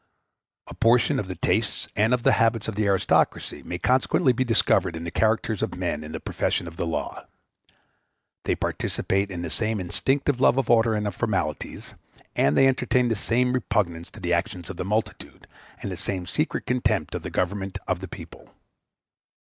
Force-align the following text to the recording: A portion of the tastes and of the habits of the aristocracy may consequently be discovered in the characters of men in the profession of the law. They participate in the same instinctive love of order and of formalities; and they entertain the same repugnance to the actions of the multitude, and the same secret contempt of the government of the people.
A 0.65 0.73
portion 0.73 1.19
of 1.19 1.27
the 1.27 1.35
tastes 1.35 1.87
and 1.95 2.11
of 2.11 2.23
the 2.23 2.31
habits 2.31 2.67
of 2.67 2.73
the 2.73 2.87
aristocracy 2.87 3.61
may 3.61 3.77
consequently 3.77 4.33
be 4.33 4.43
discovered 4.43 4.95
in 4.95 5.03
the 5.03 5.11
characters 5.11 5.61
of 5.61 5.75
men 5.77 6.03
in 6.03 6.11
the 6.11 6.19
profession 6.19 6.65
of 6.67 6.75
the 6.75 6.87
law. 6.87 7.27
They 8.45 8.55
participate 8.55 9.29
in 9.29 9.43
the 9.43 9.51
same 9.51 9.79
instinctive 9.79 10.41
love 10.41 10.57
of 10.57 10.71
order 10.71 10.95
and 10.95 11.05
of 11.05 11.15
formalities; 11.15 11.93
and 12.35 12.57
they 12.57 12.67
entertain 12.67 13.09
the 13.09 13.15
same 13.15 13.53
repugnance 13.53 14.09
to 14.09 14.19
the 14.19 14.33
actions 14.33 14.71
of 14.71 14.77
the 14.77 14.85
multitude, 14.85 15.45
and 15.83 15.91
the 15.91 15.95
same 15.95 16.25
secret 16.25 16.65
contempt 16.65 17.13
of 17.13 17.21
the 17.21 17.29
government 17.29 17.77
of 17.87 17.99
the 17.99 18.07
people. 18.07 18.49